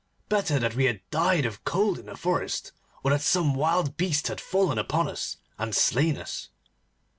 [0.29, 2.71] Better that we had died of cold in the forest,
[3.03, 6.49] or that some wild beast had fallen upon us and slain us.